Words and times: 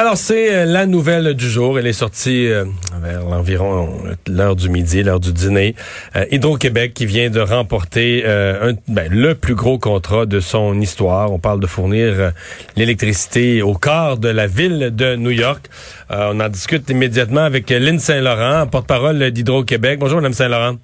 Alors, 0.00 0.16
c'est 0.16 0.54
euh, 0.54 0.64
la 0.64 0.86
nouvelle 0.86 1.34
du 1.34 1.50
jour. 1.50 1.76
Elle 1.76 1.88
est 1.88 1.92
sortie 1.92 2.46
euh, 2.46 2.64
vers 3.02 3.24
l'environ 3.24 3.88
euh, 4.06 4.14
l'heure 4.28 4.54
du 4.54 4.68
midi, 4.68 5.02
l'heure 5.02 5.18
du 5.18 5.32
dîner. 5.32 5.74
Euh, 6.14 6.24
Hydro-Québec 6.30 6.94
qui 6.94 7.04
vient 7.04 7.30
de 7.30 7.40
remporter 7.40 8.22
euh, 8.24 8.70
un, 8.70 8.74
ben, 8.86 9.12
le 9.12 9.34
plus 9.34 9.56
gros 9.56 9.76
contrat 9.76 10.24
de 10.24 10.38
son 10.38 10.80
histoire. 10.80 11.32
On 11.32 11.40
parle 11.40 11.58
de 11.58 11.66
fournir 11.66 12.30
l'électricité 12.76 13.60
au 13.60 13.74
cœur 13.74 14.18
de 14.18 14.28
la 14.28 14.46
ville 14.46 14.92
de 14.94 15.16
New 15.16 15.32
York. 15.32 15.68
Euh, 16.12 16.30
on 16.32 16.38
en 16.38 16.48
discute 16.48 16.88
immédiatement 16.88 17.42
avec 17.42 17.68
Lynn 17.68 17.98
Saint-Laurent, 17.98 18.68
porte-parole 18.68 19.32
d'Hydro-Québec. 19.32 19.98
Bonjour, 19.98 20.18
Mme 20.18 20.32
Saint-Laurent. 20.32 20.76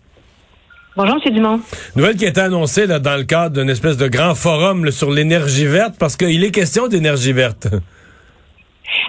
Bonjour, 0.96 1.20
M. 1.24 1.32
Dumont. 1.32 1.60
Nouvelle 1.94 2.16
qui 2.16 2.26
a 2.26 2.30
été 2.30 2.40
annoncée 2.40 2.88
là, 2.88 2.98
dans 2.98 3.16
le 3.16 3.24
cadre 3.24 3.60
d'une 3.60 3.70
espèce 3.70 3.96
de 3.96 4.08
grand 4.08 4.34
forum 4.34 4.84
là, 4.84 4.90
sur 4.90 5.12
l'énergie 5.12 5.66
verte, 5.66 5.94
parce 6.00 6.16
qu'il 6.16 6.42
est 6.42 6.50
question 6.50 6.88
d'énergie 6.88 7.32
verte. 7.32 7.68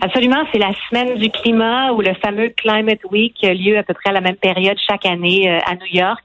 Absolument, 0.02 0.44
c'est 0.52 0.60
la 0.60 0.72
semaine 0.90 1.16
du 1.16 1.30
climat 1.30 1.92
ou 1.92 2.02
le 2.02 2.14
fameux 2.24 2.50
Climate 2.50 3.04
Week 3.12 3.34
qui 3.34 3.48
a 3.48 3.54
lieu 3.54 3.78
à 3.78 3.84
peu 3.84 3.94
près 3.94 4.10
à 4.10 4.14
la 4.14 4.22
même 4.22 4.36
période 4.36 4.78
chaque 4.90 5.06
année 5.06 5.50
euh, 5.50 5.60
à 5.66 5.76
New 5.76 5.92
York. 5.92 6.24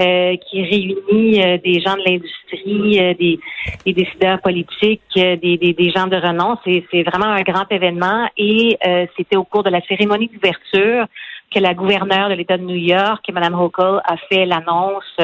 euh, 0.00 0.36
qui 0.48 0.62
réunit 0.62 1.42
euh, 1.42 1.58
des 1.58 1.78
gens 1.80 1.94
de 1.96 2.02
l'industrie, 2.06 3.14
des, 3.14 3.38
des 3.84 3.92
décideurs 3.92 4.40
politiques, 4.40 5.02
des, 5.14 5.92
gens 5.94 6.06
de 6.06 6.16
renom. 6.16 6.56
C'est 6.64 7.02
vraiment 7.02 7.26
un 7.26 7.42
grand 7.42 7.70
événement 7.70 8.26
et 8.38 8.78
c'était 9.16 9.36
au 9.36 9.44
cours 9.44 9.62
de 9.62 9.68
la 9.70 9.82
cérémonie 9.82 10.28
d'ouverture 10.32 11.06
que 11.54 11.60
la 11.60 11.74
gouverneure 11.74 12.30
de 12.30 12.34
l'État 12.34 12.56
de 12.56 12.64
New 12.64 12.82
York, 12.96 13.22
Mme 13.30 13.54
Hochul, 13.54 14.00
a 14.04 14.16
fait 14.30 14.46
l'annonce 14.46 15.18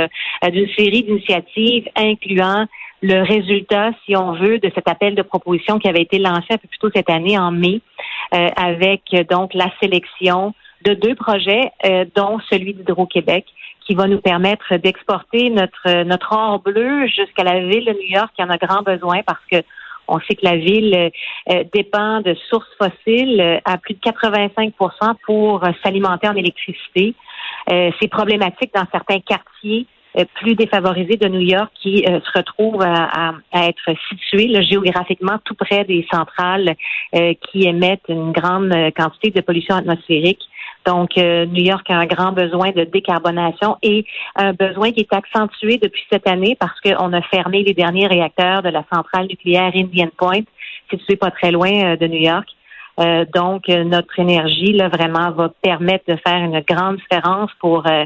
d'une 0.53 0.69
série 0.77 1.03
d'initiatives 1.03 1.89
incluant 1.97 2.67
le 3.03 3.23
résultat, 3.23 3.91
si 4.05 4.17
on 4.17 4.33
veut, 4.33 4.59
de 4.59 4.71
cet 4.75 4.89
appel 4.89 5.15
de 5.15 5.23
proposition 5.23 5.79
qui 5.79 5.89
avait 5.89 6.03
été 6.03 6.19
lancé 6.19 6.47
un 6.51 6.59
peu 6.59 6.69
plus 6.69 6.79
tôt 6.79 6.91
cette 6.95 7.11
année 7.11 7.39
en 7.39 7.51
mai, 7.51 7.81
euh, 8.35 8.49
avec 8.57 9.03
euh, 9.15 9.25
donc 9.25 9.55
la 9.55 9.71
sélection 9.81 10.55
de 10.85 10.95
deux 10.95 11.15
projets, 11.15 11.71
euh, 11.85 12.05
dont 12.15 12.39
celui 12.51 12.75
d'Hydro-Québec, 12.75 13.47
qui 13.87 13.95
va 13.95 14.07
nous 14.07 14.21
permettre 14.21 14.77
d'exporter 14.77 15.49
notre 15.51 16.03
notre 16.03 16.33
or 16.33 16.61
bleu 16.61 17.07
jusqu'à 17.07 17.43
la 17.43 17.61
ville 17.61 17.87
de 17.87 17.93
New 17.93 18.11
York, 18.11 18.31
qui 18.37 18.43
en 18.43 18.51
a 18.51 18.59
grand 18.59 18.83
besoin 18.83 19.23
parce 19.23 19.41
que 19.51 19.63
on 20.09 20.19
sait 20.21 20.35
que 20.35 20.45
la 20.45 20.57
ville 20.57 21.11
euh, 21.51 21.65
dépend 21.73 22.21
de 22.21 22.35
sources 22.49 22.69
fossiles 22.79 23.41
euh, 23.41 23.59
à 23.65 23.77
plus 23.77 23.95
de 23.95 24.01
85% 24.01 24.73
pour 25.25 25.65
euh, 25.65 25.71
s'alimenter 25.83 26.29
en 26.29 26.35
électricité. 26.35 27.15
Euh, 27.71 27.91
c'est 28.01 28.09
problématique 28.09 28.73
dans 28.75 28.87
certains 28.91 29.21
quartiers 29.21 29.87
euh, 29.87 29.98
plus 30.35 30.55
défavorisés 30.55 31.17
de 31.17 31.29
New 31.29 31.41
York 31.41 31.71
qui 31.81 32.05
euh, 32.07 32.21
se 32.21 32.39
retrouvent 32.39 32.83
à, 32.83 33.33
être 33.55 33.95
situés 34.09 34.63
géographiquement 34.63 35.39
tout 35.45 35.55
près 35.55 35.85
des 35.85 36.07
centrales 36.13 36.75
euh, 37.15 37.35
qui 37.51 37.67
émettent 37.67 38.09
une 38.09 38.33
grande 38.33 38.73
euh, 38.73 38.91
quantité 38.91 39.31
de 39.31 39.41
pollution 39.41 39.77
atmosphérique. 39.77 40.43
Donc, 40.89 41.19
euh, 41.19 41.45
New 41.45 41.65
York 41.65 41.87
a 41.91 41.97
un 41.97 42.07
grand 42.07 42.33
besoin 42.33 42.71
de 42.71 42.85
décarbonation 42.85 43.77
et 43.83 44.07
un 44.37 44.55
besoin 44.55 44.91
qui 44.91 45.01
est 45.01 45.13
accentué 45.13 45.77
depuis 45.77 46.03
cette 46.11 46.27
année 46.27 46.57
parce 46.59 46.81
qu'on 46.81 47.13
a 47.13 47.21
fermé 47.23 47.63
les 47.63 47.75
derniers 47.75 48.07
réacteurs 48.07 48.63
de 48.63 48.71
la 48.71 48.85
centrale 48.91 49.27
nucléaire 49.27 49.71
Indian 49.75 50.09
Point, 50.17 50.45
située 50.91 51.17
pas 51.17 51.31
très 51.31 51.51
loin 51.51 51.71
euh, 51.71 51.97
de 51.97 52.07
New 52.07 52.21
York. 52.21 52.49
Euh, 52.99 53.25
donc, 53.35 53.69
notre 53.69 54.19
énergie, 54.19 54.73
là, 54.73 54.89
vraiment, 54.89 55.31
va 55.31 55.51
permettre 55.63 56.05
de 56.09 56.17
faire 56.27 56.37
une 56.37 56.61
grande 56.61 56.97
différence 56.97 57.51
pour 57.61 57.87
euh, 57.87 58.05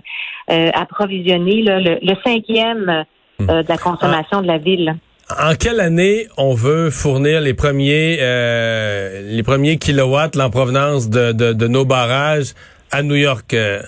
euh, 0.50 0.70
approvisionner 0.74 1.62
là, 1.62 1.80
le, 1.80 1.98
le 2.02 2.14
cinquième 2.24 3.04
euh, 3.40 3.62
de 3.62 3.68
la 3.68 3.78
consommation 3.78 4.42
de 4.42 4.46
la 4.46 4.58
ville. 4.58 4.96
En 5.40 5.54
quelle 5.54 5.80
année 5.80 6.26
on 6.36 6.52
veut 6.52 6.90
fournir 6.90 7.40
les 7.40 7.54
premiers 7.54 8.16
les 8.16 9.42
premiers 9.42 9.78
kilowatts 9.78 10.36
en 10.36 10.50
provenance 10.50 11.08
de, 11.08 11.32
de, 11.32 11.54
de 11.54 11.68
nos 11.68 11.86
barrages 11.86 12.52
à 12.90 13.02
New 13.02 13.14
York? 13.14 13.54
euh, 13.54 13.80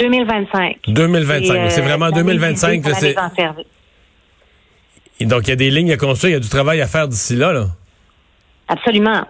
2025. 0.00 0.76
2025. 0.88 1.54
Et, 1.54 1.58
euh, 1.58 1.68
c'est 1.68 1.82
vraiment 1.82 2.06
l'année 2.06 2.22
2025 2.22 2.82
visée 2.86 3.14
pour 3.14 3.24
que 3.28 3.36
c'est. 5.18 5.26
Donc, 5.26 5.46
il 5.46 5.50
y 5.50 5.52
a 5.52 5.56
des 5.56 5.70
lignes 5.70 5.92
à 5.92 5.96
construire, 5.96 6.30
il 6.30 6.34
y 6.34 6.36
a 6.36 6.40
du 6.40 6.48
travail 6.48 6.80
à 6.80 6.86
faire 6.86 7.06
d'ici 7.06 7.36
là. 7.36 7.52
là. 7.52 7.66
Absolument. 8.68 9.22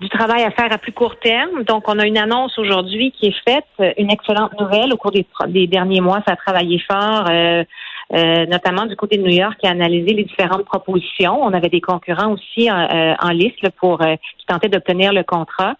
Du 0.00 0.08
travail 0.08 0.42
à 0.42 0.50
faire 0.50 0.72
à 0.72 0.78
plus 0.78 0.92
court 0.92 1.16
terme. 1.20 1.62
Donc, 1.64 1.88
on 1.88 1.98
a 1.98 2.06
une 2.06 2.18
annonce 2.18 2.58
aujourd'hui 2.58 3.12
qui 3.12 3.26
est 3.26 3.48
faite, 3.48 3.64
euh, 3.80 3.92
une 3.96 4.10
excellente 4.10 4.58
nouvelle. 4.58 4.92
Au 4.92 4.96
cours 4.96 5.12
des, 5.12 5.24
des 5.48 5.66
derniers 5.66 6.00
mois, 6.00 6.20
ça 6.26 6.34
a 6.34 6.36
travaillé 6.36 6.80
fort, 6.80 7.26
euh, 7.30 7.64
euh, 8.12 8.46
notamment 8.46 8.86
du 8.86 8.96
côté 8.96 9.16
de 9.18 9.22
New 9.22 9.34
York, 9.34 9.54
qui 9.60 9.66
a 9.66 9.70
analysé 9.70 10.12
les 10.14 10.24
différentes 10.24 10.64
propositions. 10.64 11.40
On 11.42 11.52
avait 11.52 11.68
des 11.68 11.80
concurrents 11.80 12.32
aussi 12.32 12.70
en, 12.70 12.76
euh, 12.76 13.14
en 13.20 13.30
liste 13.30 13.62
là, 13.62 13.70
pour 13.70 14.02
euh, 14.02 14.16
qui 14.38 14.46
tentaient 14.46 14.68
d'obtenir 14.68 15.12
le 15.12 15.22
contrat. 15.22 15.76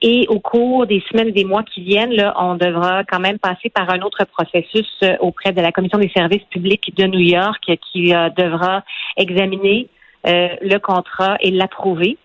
Et 0.00 0.26
au 0.28 0.40
cours 0.40 0.86
des 0.86 1.02
semaines 1.10 1.30
des 1.30 1.44
mois 1.44 1.62
qui 1.62 1.82
viennent, 1.82 2.12
là, 2.12 2.34
on 2.36 2.56
devra 2.56 3.04
quand 3.04 3.20
même 3.20 3.38
passer 3.38 3.70
par 3.70 3.88
un 3.90 4.00
autre 4.00 4.24
processus 4.24 4.90
euh, 5.04 5.16
auprès 5.20 5.52
de 5.52 5.60
la 5.60 5.70
Commission 5.70 5.98
des 5.98 6.10
services 6.10 6.42
publics 6.50 6.92
de 6.96 7.04
New 7.04 7.20
York 7.20 7.62
qui 7.92 8.12
euh, 8.12 8.28
devra 8.30 8.82
examiner 9.16 9.88
euh, 10.26 10.48
le 10.60 10.78
contrat 10.78 11.36
et 11.40 11.50
l'approuver. 11.50 12.16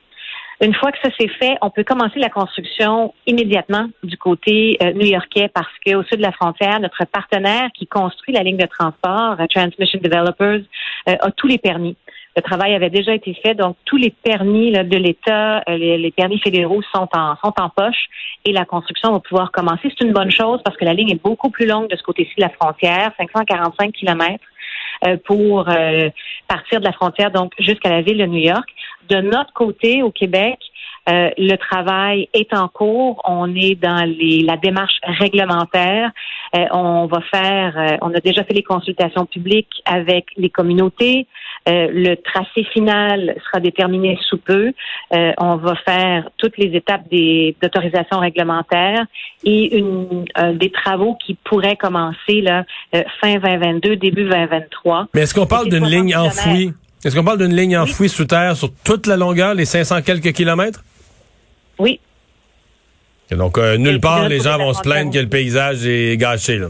Une 0.59 0.73
fois 0.73 0.91
que 0.91 0.97
ça 1.03 1.09
c'est 1.19 1.27
fait, 1.27 1.55
on 1.61 1.69
peut 1.69 1.83
commencer 1.83 2.17
la 2.19 2.29
construction 2.29 3.13
immédiatement 3.27 3.87
du 4.01 4.17
côté 4.17 4.77
euh, 4.81 4.91
new-yorkais 4.93 5.49
parce 5.53 5.71
qu'au 5.85 6.01
sud 6.03 6.17
de 6.17 6.23
la 6.23 6.31
frontière, 6.31 6.79
notre 6.79 7.05
partenaire 7.05 7.69
qui 7.75 7.85
construit 7.85 8.33
la 8.33 8.41
ligne 8.41 8.57
de 8.57 8.65
transport, 8.65 9.35
euh, 9.39 9.45
Transmission 9.47 9.99
Developers, 10.01 10.61
euh, 11.09 11.15
a 11.21 11.31
tous 11.31 11.45
les 11.45 11.59
permis. 11.59 11.95
Le 12.35 12.41
travail 12.41 12.73
avait 12.73 12.89
déjà 12.89 13.13
été 13.13 13.35
fait, 13.35 13.53
donc 13.53 13.77
tous 13.85 13.97
les 13.97 14.09
permis 14.09 14.71
là, 14.71 14.83
de 14.83 14.97
l'État, 14.97 15.59
euh, 15.69 15.77
les, 15.77 15.97
les 15.99 16.11
permis 16.11 16.39
fédéraux 16.39 16.81
sont 16.93 17.07
en 17.13 17.35
sont 17.43 17.53
en 17.59 17.69
poche 17.69 18.07
et 18.43 18.51
la 18.51 18.65
construction 18.65 19.11
va 19.11 19.19
pouvoir 19.19 19.51
commencer. 19.51 19.91
C'est 19.95 20.05
une 20.05 20.13
bonne 20.13 20.31
chose 20.31 20.59
parce 20.65 20.75
que 20.77 20.85
la 20.85 20.93
ligne 20.93 21.11
est 21.11 21.21
beaucoup 21.21 21.51
plus 21.51 21.67
longue 21.67 21.89
de 21.89 21.95
ce 21.95 22.03
côté-ci 22.03 22.33
de 22.35 22.41
la 22.41 22.49
frontière, 22.49 23.11
545 23.17 23.91
kilomètres 23.91 24.43
pour 25.25 25.69
euh, 25.69 26.09
partir 26.47 26.79
de 26.79 26.85
la 26.85 26.91
frontière 26.91 27.31
donc 27.31 27.53
jusqu'à 27.59 27.89
la 27.89 28.01
ville 28.01 28.17
de 28.17 28.25
New 28.25 28.39
York. 28.39 28.67
De 29.09 29.21
notre 29.21 29.53
côté, 29.53 30.03
au 30.03 30.11
Québec, 30.11 30.59
euh, 31.09 31.29
le 31.37 31.55
travail 31.55 32.27
est 32.33 32.53
en 32.53 32.67
cours. 32.67 33.21
On 33.25 33.53
est 33.55 33.75
dans 33.75 34.05
les, 34.05 34.41
la 34.43 34.57
démarche 34.57 34.99
réglementaire. 35.03 36.11
Euh, 36.55 36.65
on 36.71 37.07
va 37.07 37.21
faire, 37.31 37.77
euh, 37.77 37.97
on 38.01 38.13
a 38.13 38.19
déjà 38.19 38.43
fait 38.43 38.53
les 38.53 38.63
consultations 38.63 39.25
publiques 39.25 39.81
avec 39.85 40.27
les 40.37 40.49
communautés. 40.49 41.27
Euh, 41.67 41.87
le 41.91 42.15
tracé 42.15 42.63
final 42.71 43.35
sera 43.45 43.59
déterminé 43.59 44.17
sous 44.29 44.37
peu. 44.37 44.71
Euh, 45.13 45.31
on 45.37 45.57
va 45.57 45.75
faire 45.85 46.29
toutes 46.37 46.57
les 46.57 46.75
étapes 46.75 47.09
des 47.09 47.55
d'autorisation 47.61 48.19
réglementaire 48.19 49.05
et 49.43 49.77
une, 49.77 50.25
euh, 50.37 50.53
des 50.53 50.71
travaux 50.71 51.17
qui 51.25 51.35
pourraient 51.43 51.75
commencer 51.75 52.41
là, 52.41 52.63
fin 53.21 53.35
2022, 53.35 53.95
début 53.97 54.23
2023. 54.23 55.07
Mais 55.13 55.21
est-ce 55.21 55.33
qu'on 55.33 55.45
parle 55.45 55.69
d'une 55.69 55.79
60 55.79 55.91
ligne 55.91 56.15
enfouie? 56.15 56.73
Est-ce 57.03 57.15
qu'on 57.15 57.23
parle 57.23 57.39
d'une 57.39 57.55
ligne 57.55 57.77
enfouie 57.77 58.09
sous 58.09 58.25
terre 58.25 58.55
sur 58.55 58.69
toute 58.83 59.05
la 59.05 59.17
longueur, 59.17 59.53
les 59.53 59.65
500 59.65 60.01
quelques 60.01 60.33
kilomètres? 60.33 60.81
Oui, 61.79 61.99
Et 63.31 63.35
donc, 63.35 63.57
euh, 63.57 63.77
nulle 63.77 63.99
part, 63.99 64.27
les 64.29 64.39
gens 64.39 64.57
vont 64.57 64.73
se 64.73 64.81
plaindre 64.81 65.13
que 65.13 65.19
le 65.19 65.29
paysage 65.29 65.85
est 65.85 66.17
gâché. 66.17 66.57
Là. 66.57 66.67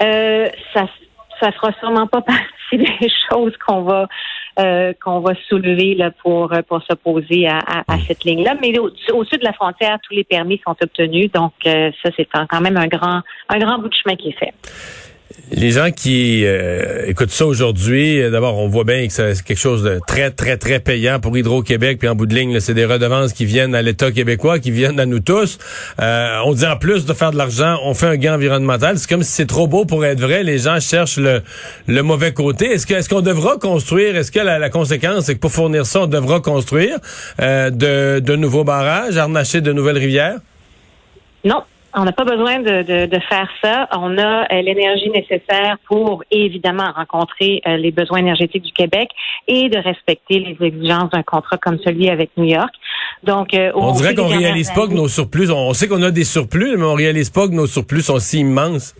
Euh, 0.00 0.48
ça 0.72 0.86
ça 1.40 1.52
fera 1.52 1.72
sûrement 1.80 2.06
pas 2.06 2.20
partie 2.22 2.78
des 2.78 3.10
choses 3.30 3.52
qu'on 3.66 3.82
va 3.82 4.08
euh, 4.58 4.92
qu'on 5.02 5.20
va 5.20 5.32
soulever 5.48 5.94
là, 5.94 6.10
pour 6.22 6.52
pour 6.68 6.82
s'opposer 6.84 7.46
à, 7.48 7.58
à, 7.58 7.94
à 7.94 7.98
cette 8.06 8.24
ligne-là. 8.24 8.54
Mais 8.60 8.78
au, 8.78 8.90
au 9.12 9.24
sud 9.24 9.40
de 9.40 9.44
la 9.44 9.52
frontière, 9.52 9.98
tous 10.02 10.14
les 10.14 10.24
permis 10.24 10.60
sont 10.64 10.76
obtenus, 10.80 11.30
donc 11.32 11.52
euh, 11.66 11.90
ça 12.02 12.10
c'est 12.16 12.28
quand 12.30 12.60
même 12.60 12.76
un 12.76 12.86
grand 12.86 13.22
un 13.48 13.58
grand 13.58 13.78
bout 13.78 13.88
de 13.88 13.94
chemin 13.94 14.16
qui 14.16 14.28
est 14.28 14.38
fait. 14.38 14.52
Les 15.50 15.72
gens 15.72 15.90
qui 15.90 16.42
euh, 16.44 17.06
écoutent 17.06 17.30
ça 17.30 17.46
aujourd'hui, 17.46 18.20
euh, 18.20 18.30
d'abord, 18.30 18.58
on 18.58 18.68
voit 18.68 18.84
bien 18.84 19.06
que 19.06 19.12
c'est 19.12 19.42
quelque 19.42 19.58
chose 19.58 19.82
de 19.82 20.00
très, 20.06 20.30
très, 20.30 20.56
très 20.56 20.80
payant 20.80 21.20
pour 21.20 21.36
Hydro-Québec. 21.36 21.98
Puis 21.98 22.08
en 22.08 22.14
bout 22.14 22.26
de 22.26 22.34
ligne, 22.34 22.60
c'est 22.60 22.74
des 22.74 22.84
redevances 22.84 23.32
qui 23.32 23.44
viennent 23.44 23.74
à 23.74 23.82
l'État 23.82 24.10
québécois, 24.10 24.58
qui 24.58 24.70
viennent 24.70 24.98
à 25.00 25.06
nous 25.06 25.20
tous. 25.20 25.58
Euh, 26.00 26.38
on 26.44 26.52
dit 26.54 26.66
en 26.66 26.76
plus 26.76 27.04
de 27.04 27.12
faire 27.12 27.30
de 27.30 27.36
l'argent, 27.36 27.78
on 27.84 27.94
fait 27.94 28.06
un 28.06 28.16
gain 28.16 28.34
environnemental. 28.34 28.98
C'est 28.98 29.08
comme 29.08 29.22
si 29.22 29.32
c'est 29.32 29.46
trop 29.46 29.66
beau 29.66 29.84
pour 29.84 30.04
être 30.04 30.20
vrai. 30.20 30.42
Les 30.44 30.58
gens 30.58 30.78
cherchent 30.80 31.18
le, 31.18 31.42
le 31.86 32.02
mauvais 32.02 32.32
côté. 32.32 32.66
Est-ce 32.72 32.86
que 32.86 32.94
est-ce 32.94 33.08
qu'on 33.08 33.20
devra 33.20 33.56
construire? 33.56 34.16
Est-ce 34.16 34.32
que 34.32 34.40
la, 34.40 34.58
la 34.58 34.70
conséquence, 34.70 35.24
c'est 35.26 35.34
que 35.34 35.40
pour 35.40 35.52
fournir 35.52 35.84
ça, 35.84 36.02
on 36.02 36.06
devra 36.06 36.40
construire 36.40 36.98
euh, 37.40 37.70
de, 37.70 38.20
de 38.20 38.36
nouveaux 38.36 38.64
barrages, 38.64 39.16
harnacher 39.16 39.60
de 39.60 39.72
nouvelles 39.72 39.98
rivières? 39.98 40.38
Non, 41.44 41.62
On 41.96 42.04
n'a 42.04 42.12
pas 42.12 42.24
besoin 42.24 42.58
de, 42.58 42.82
de, 42.82 43.06
de, 43.06 43.20
faire 43.28 43.48
ça. 43.62 43.88
On 43.92 44.18
a 44.18 44.42
euh, 44.52 44.62
l'énergie 44.62 45.10
nécessaire 45.10 45.76
pour 45.86 46.24
évidemment 46.30 46.90
rencontrer 46.94 47.62
euh, 47.66 47.76
les 47.76 47.92
besoins 47.92 48.18
énergétiques 48.18 48.64
du 48.64 48.72
Québec 48.72 49.10
et 49.46 49.68
de 49.68 49.78
respecter 49.78 50.40
les 50.40 50.56
exigences 50.60 51.10
d'un 51.10 51.22
contrat 51.22 51.56
comme 51.56 51.78
celui 51.84 52.08
avec 52.10 52.30
New 52.36 52.46
York. 52.46 52.72
Donc, 53.22 53.54
euh, 53.54 53.70
on 53.74 53.92
dirait 53.92 54.14
qu'on 54.14 54.26
réalise 54.26 54.70
pas 54.72 54.88
que 54.88 54.94
nos 54.94 55.08
surplus, 55.08 55.50
on 55.50 55.72
sait 55.72 55.86
qu'on 55.86 56.02
a 56.02 56.10
des 56.10 56.24
surplus, 56.24 56.76
mais 56.76 56.84
on 56.84 56.94
réalise 56.94 57.30
pas 57.30 57.46
que 57.46 57.52
nos 57.52 57.66
surplus 57.66 58.02
sont 58.02 58.18
si 58.18 58.40
immenses. 58.40 58.94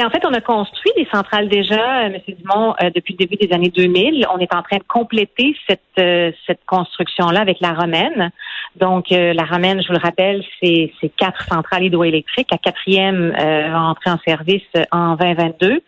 En 0.00 0.10
fait, 0.10 0.24
on 0.24 0.32
a 0.32 0.40
construit 0.40 0.92
des 0.96 1.08
centrales 1.12 1.48
déjà, 1.48 2.02
euh, 2.02 2.06
M. 2.06 2.20
Dumont, 2.28 2.72
euh, 2.80 2.90
depuis 2.94 3.14
le 3.14 3.26
début 3.26 3.34
des 3.34 3.52
années 3.52 3.70
2000. 3.70 4.26
On 4.32 4.38
est 4.38 4.54
en 4.54 4.62
train 4.62 4.76
de 4.76 4.84
compléter 4.86 5.56
cette, 5.68 5.80
euh, 5.98 6.30
cette 6.46 6.64
construction-là 6.66 7.40
avec 7.40 7.58
la 7.60 7.72
Romaine. 7.72 8.30
Donc, 8.76 9.06
la 9.10 9.44
Romaine, 9.44 9.82
je 9.82 9.88
vous 9.88 9.94
le 9.94 9.98
rappelle, 10.00 10.44
c'est 10.62 10.92
quatre 11.16 11.42
centrales 11.48 11.82
hydroélectriques. 11.82 12.46
La 12.52 12.58
quatrième 12.58 13.32
va 13.32 13.80
entrer 13.80 14.10
en 14.10 14.18
service 14.24 14.62
en 14.92 15.16
2022. 15.16 15.80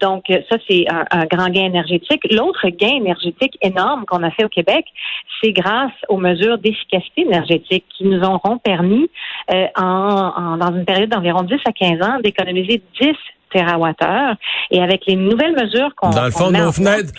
donc, 0.00 0.24
ça, 0.50 0.56
c'est 0.68 0.86
un, 0.90 1.04
un, 1.12 1.26
grand 1.26 1.48
gain 1.50 1.66
énergétique. 1.66 2.26
L'autre 2.32 2.68
gain 2.70 2.96
énergétique 2.96 3.56
énorme 3.62 4.04
qu'on 4.06 4.24
a 4.24 4.30
fait 4.32 4.44
au 4.44 4.48
Québec, 4.48 4.86
c'est 5.40 5.52
grâce 5.52 5.92
aux 6.08 6.16
mesures 6.16 6.58
d'efficacité 6.58 7.20
énergétique 7.22 7.84
qui 7.96 8.04
nous 8.04 8.20
auront 8.22 8.58
permis, 8.58 9.08
en, 9.76 9.82
en, 9.84 10.56
dans 10.56 10.74
une 10.74 10.86
période 10.86 11.10
d'environ 11.10 11.42
10 11.42 11.54
à 11.66 11.72
15 11.72 12.02
ans, 12.02 12.18
d'économiser 12.20 12.82
10 13.00 13.14
TWh. 13.52 14.34
Et 14.70 14.82
avec 14.82 15.06
les 15.06 15.16
nouvelles 15.16 15.54
mesures 15.54 15.94
qu'on 15.96 16.10
Dans 16.10 16.24
le 16.24 16.30
fond, 16.30 16.50
nos, 16.50 16.72
fenêtres, 16.72 17.12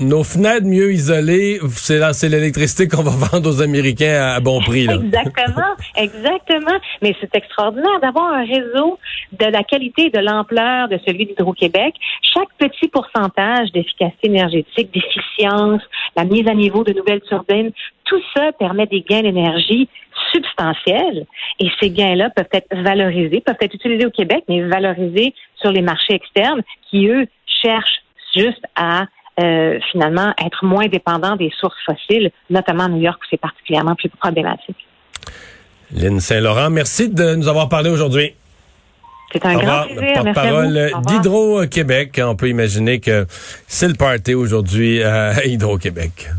nos, 0.00 0.24
fenêtres 0.24 0.66
mieux 0.66 0.92
isolées, 0.92 1.60
c'est 1.68 2.28
l'électricité 2.28 2.88
qu'on 2.88 3.02
va 3.02 3.10
vendre 3.30 3.48
aux 3.48 3.62
Américains 3.62 4.34
à, 4.34 4.40
bon 4.40 4.60
prix. 4.60 4.86
Là. 4.86 4.94
exactement, 4.94 5.74
exactement. 5.96 6.78
Mais 7.02 7.14
c'est 7.20 7.34
extraordinaire 7.34 8.00
d'avoir 8.00 8.34
un 8.34 8.44
réseau 8.44 8.98
de 9.32 9.46
la 9.46 9.62
qualité 9.62 10.06
et 10.06 10.10
de 10.10 10.18
l'ampleur 10.18 10.88
de 10.88 10.98
celui 11.06 11.26
d'Hydro-Québec. 11.26 11.94
Chaque 12.22 12.48
petit 12.58 12.88
pourcentage 12.88 13.70
d'efficacité 13.72 14.28
énergétique, 14.28 14.92
d'efficience, 14.92 15.82
la 16.16 16.24
mise 16.24 16.46
à 16.48 16.54
niveau 16.54 16.84
de 16.84 16.92
nouvelles 16.92 17.22
turbines, 17.22 17.72
tout 18.04 18.20
ça 18.34 18.52
permet 18.58 18.86
des 18.86 19.02
gains 19.02 19.22
d'énergie 19.22 19.88
substantiels 20.32 21.26
et 21.58 21.68
ces 21.80 21.90
gains-là 21.90 22.30
peuvent 22.30 22.46
être 22.52 22.68
valorisés, 22.82 23.40
peuvent 23.40 23.56
être 23.60 23.74
utilisés 23.74 24.06
au 24.06 24.10
Québec, 24.10 24.44
mais 24.48 24.62
valorisés 24.62 25.34
sur 25.56 25.70
les 25.70 25.82
marchés 25.82 26.14
externes 26.14 26.62
qui, 26.90 27.06
eux, 27.08 27.26
cherchent 27.62 28.02
juste 28.34 28.62
à 28.76 29.06
euh, 29.40 29.78
finalement 29.92 30.34
être 30.44 30.64
moins 30.64 30.86
dépendants 30.86 31.36
des 31.36 31.52
sources 31.58 31.78
fossiles, 31.86 32.30
notamment 32.50 32.84
à 32.84 32.88
New 32.88 33.00
York 33.00 33.18
où 33.22 33.26
c'est 33.30 33.40
particulièrement 33.40 33.94
plus 33.94 34.08
problématique. 34.08 34.76
Lynn 35.92 36.20
Saint-Laurent, 36.20 36.70
merci 36.70 37.08
de 37.08 37.34
nous 37.34 37.48
avoir 37.48 37.68
parlé 37.68 37.88
aujourd'hui. 37.88 38.34
C'est 39.32 39.44
un 39.44 39.56
grand 39.58 39.84
plaisir. 39.84 40.14
Porte-parole 40.14 40.90
d'Hydro-Québec. 41.06 42.20
On 42.24 42.34
peut 42.34 42.48
imaginer 42.48 42.98
que 42.98 43.26
c'est 43.66 43.88
le 43.88 43.94
party 43.94 44.34
aujourd'hui 44.34 45.02
à 45.02 45.44
Hydro-Québec. 45.44 46.30